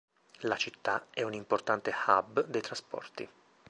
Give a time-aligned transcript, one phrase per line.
[0.39, 3.29] La città è un importante hub dei trasporti.